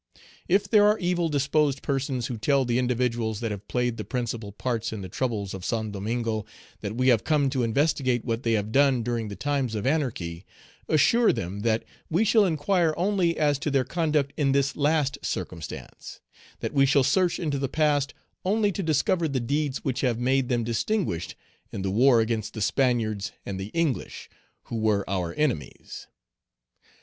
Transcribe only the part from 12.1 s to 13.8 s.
shall inquire only as to